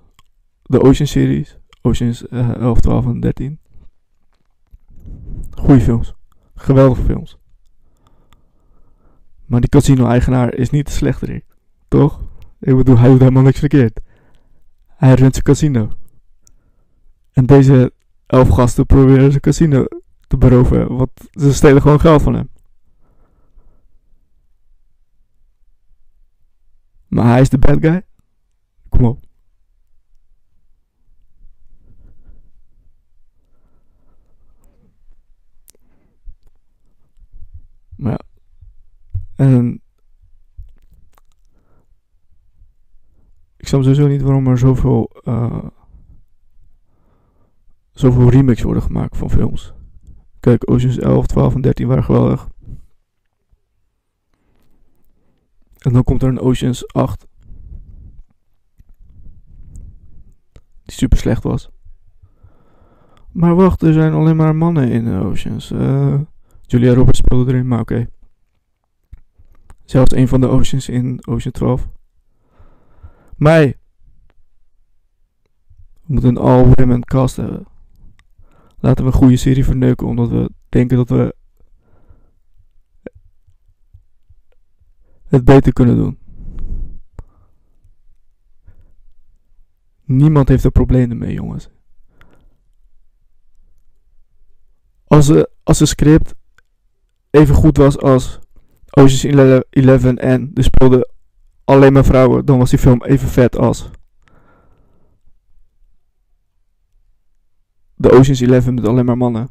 de 0.64 0.82
Ocean 0.82 1.08
series, 1.08 1.58
Oceans 1.82 2.28
eh, 2.28 2.50
11, 2.56 2.80
12 2.80 3.06
en 3.06 3.20
13. 3.20 3.60
Goeie 5.52 5.82
films, 5.82 6.14
geweldige 6.56 7.04
films. 7.04 7.38
Maar 9.54 9.62
die 9.62 9.72
casino-eigenaar 9.72 10.54
is 10.54 10.70
niet 10.70 10.86
de 10.86 10.92
slechterik, 10.92 11.46
toch? 11.88 12.22
Ik 12.60 12.76
bedoel, 12.76 12.98
hij 12.98 13.10
doet 13.10 13.20
helemaal 13.20 13.44
niks 13.44 13.60
verkeerd. 13.60 14.00
Hij 14.88 15.14
runt 15.14 15.34
zijn 15.34 15.44
casino. 15.44 15.92
En 17.32 17.46
deze 17.46 17.94
elf 18.26 18.50
gasten 18.50 18.86
proberen 18.86 19.30
zijn 19.30 19.42
casino 19.42 19.86
te 20.28 20.38
beroven, 20.38 20.96
want 20.96 21.12
ze 21.32 21.54
stelen 21.54 21.82
gewoon 21.82 22.00
geld 22.00 22.22
van 22.22 22.34
hem. 22.34 22.50
Maar 27.08 27.26
hij 27.26 27.42
is 27.42 27.50
de 27.50 27.58
bad 27.58 27.78
guy? 27.80 28.02
Kom 28.90 29.06
op. 29.06 29.20
Maar 37.96 38.12
ja. 38.12 38.32
En 39.36 39.82
ik 43.58 43.63
snap 43.74 43.96
sowieso 43.96 44.08
niet 44.08 44.22
waarom 44.22 44.48
er 44.48 44.58
zoveel, 44.58 45.10
eh 45.24 45.66
zoveel 47.92 48.30
remakes 48.30 48.64
worden 48.64 48.84
gemaakt 48.84 49.18
van 49.18 49.30
films. 49.30 49.74
Kijk, 50.40 50.70
Oceans 50.70 51.00
11, 51.00 51.26
12 51.26 51.56
en 51.56 51.62
13 51.62 51.88
waren 51.88 52.04
geweldig. 52.04 52.48
En 55.78 55.94
dan 55.94 56.04
komt 56.04 56.22
er 56.22 56.30
een 56.30 56.40
Oceans 56.40 56.94
8. 56.94 57.28
Die 60.84 60.96
super 60.96 61.18
slecht 61.18 61.44
was. 61.44 61.70
Maar 63.32 63.56
wacht, 63.56 63.82
er 63.82 63.94
zijn 63.94 64.14
alleen 64.14 64.36
maar 64.36 64.56
mannen 64.56 64.92
in 64.92 65.04
de 65.06 65.24
Oceans. 65.24 65.72
Eh 65.72 66.20
Julia 66.62 66.94
Roberts 66.94 67.20
speelde 67.20 67.52
erin, 67.52 67.68
maar 67.68 67.80
oké. 67.80 68.08
Zelfs 69.84 70.12
een 70.12 70.28
van 70.28 70.42
de 70.42 70.48
Oceans 70.48 70.90
in 70.90 71.28
Ocean 71.28 71.52
12. 71.52 71.90
Hey, 73.38 73.78
we 76.02 76.14
moeten 76.14 76.30
een 76.30 76.38
all-women 76.38 77.04
cast 77.04 77.36
hebben. 77.36 77.68
Laten 78.80 79.06
we 79.06 79.12
een 79.12 79.18
goede 79.18 79.38
serie 79.38 79.66
verneuken, 79.66 80.08
omdat 80.08 80.30
we 80.30 80.50
denken 80.70 80.98
dat 80.98 81.10
we 81.10 81.36
het 85.24 85.44
beter 85.44 85.74
kunnen 85.74 85.96
doen. 85.96 86.18
Niemand 90.06 90.48
heeft 90.48 90.64
er 90.64 90.72
problemen 90.72 91.18
mee, 91.18 91.34
jongens. 91.34 91.70
Als 95.08 95.28
de, 95.28 95.50
als 95.64 95.78
de 95.78 95.86
script 95.86 96.34
even 97.30 97.56
goed 97.56 97.78
was 97.78 97.98
als 97.98 98.40
Ocean's 98.90 99.64
11 99.70 100.04
en 100.04 100.52
er 100.54 100.64
speelden 100.64 101.13
alleen 101.64 101.94
maar 101.94 102.06
vrouwen, 102.06 102.46
dan 102.46 102.58
was 102.58 102.70
die 102.70 102.80
film 102.80 103.04
even 103.04 103.28
vet 103.28 103.58
als 103.58 103.90
de 107.96 108.12
Ocean's 108.12 108.42
11 108.42 108.72
met 108.72 108.88
alleen 108.88 109.06
maar 109.06 109.18
mannen. 109.18 109.50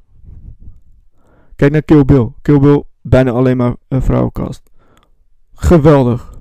Kijk 1.57 1.73
naar 1.73 1.83
Kill 1.83 2.05
Bill. 2.05 2.33
Kill 2.43 2.59
Bill, 2.59 2.85
bijna 3.01 3.31
alleen 3.31 3.57
maar 3.57 3.75
een 3.89 4.03
vrouwenkast. 4.03 4.71
Geweldig. 5.55 6.39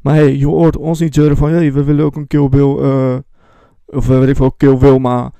Maar 0.00 0.14
hey, 0.14 0.36
je 0.36 0.46
hoort 0.46 0.76
ons 0.76 1.00
niet 1.00 1.14
zeuren 1.14 1.36
van, 1.36 1.50
hey, 1.50 1.72
we 1.72 1.84
willen 1.84 2.04
ook 2.04 2.16
een 2.16 2.26
Kill 2.26 2.48
Bill, 2.48 2.76
eh, 2.78 3.18
of 3.86 4.10
eh, 4.10 4.18
weet 4.18 4.28
ik 4.28 4.36
veel, 4.36 4.52
Kill 4.52 4.78
Wilma. 4.78 5.32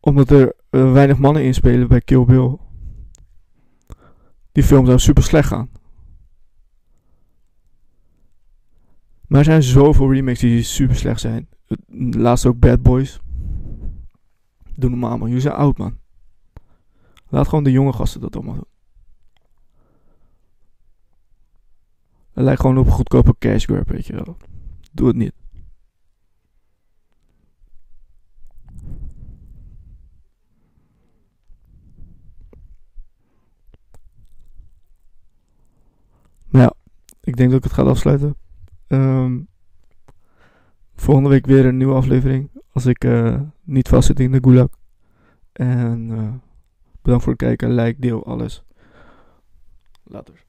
Omdat 0.00 0.30
er 0.30 0.52
eh, 0.70 0.92
weinig 0.92 1.18
mannen 1.18 1.44
in 1.44 1.54
spelen 1.54 1.88
bij 1.88 2.00
Kill 2.00 2.24
Bill. 2.24 2.56
Die 4.52 4.62
film 4.62 4.86
zou 4.86 4.98
super 4.98 5.22
slecht 5.22 5.48
gaan. 5.48 5.68
Maar 9.28 9.38
er 9.38 9.44
zijn 9.44 9.62
zoveel 9.62 10.12
remakes 10.12 10.40
die 10.40 10.62
super 10.62 10.96
slecht 10.96 11.20
zijn. 11.20 11.48
Laatst 12.10 12.46
ook 12.46 12.58
Bad 12.58 12.82
Boys. 12.82 13.20
Doe 14.76 14.90
normaal 14.90 15.18
man, 15.18 15.26
jullie 15.26 15.42
zijn 15.42 15.54
oud 15.54 15.78
man. 15.78 15.98
Laat 17.28 17.48
gewoon 17.48 17.64
de 17.64 17.70
jonge 17.70 17.92
gasten 17.92 18.20
dat 18.20 18.34
allemaal 18.34 18.54
doen. 18.54 18.66
Het 22.32 22.44
lijkt 22.44 22.60
gewoon 22.60 22.78
op 22.78 22.86
een 22.86 22.92
goedkope 22.92 23.34
cash 23.38 23.64
grab, 23.64 23.88
weet 23.88 24.06
je 24.06 24.12
wel. 24.12 24.36
Doe 24.92 25.06
het 25.06 25.16
niet. 25.16 25.32
Maar 36.48 36.62
ja, 36.62 36.74
ik 37.20 37.36
denk 37.36 37.50
dat 37.50 37.58
ik 37.58 37.64
het 37.64 37.72
ga 37.72 37.82
afsluiten. 37.82 38.36
Ehm, 38.86 39.40
volgende 40.94 41.28
week 41.28 41.46
weer 41.46 41.66
een 41.66 41.76
nieuwe 41.76 41.94
aflevering. 41.94 42.50
Als 42.72 42.86
ik 42.86 43.04
eh, 43.04 43.40
niet 43.62 43.88
vast 43.88 44.06
zit 44.06 44.20
in 44.20 44.32
de 44.32 44.38
gulag. 44.42 44.68
En 45.52 46.10
eh, 46.10 46.32
bedankt 47.02 47.24
voor 47.24 47.32
het 47.32 47.42
kijken. 47.42 47.74
Like, 47.74 48.00
deel, 48.00 48.26
alles. 48.26 48.64
Later. 50.02 50.43